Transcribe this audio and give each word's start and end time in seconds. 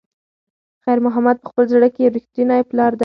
خیر 0.83 0.99
محمد 1.05 1.37
په 1.41 1.47
خپل 1.51 1.65
زړه 1.73 1.87
کې 1.93 2.01
یو 2.03 2.15
رښتینی 2.17 2.61
پلار 2.69 2.91
دی. 2.93 2.99